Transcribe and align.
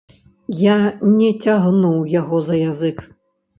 Я 0.61 0.77
не 1.19 1.29
цягнуў 1.45 2.01
яго 2.19 2.43
за 2.51 2.61
язык. 2.67 3.07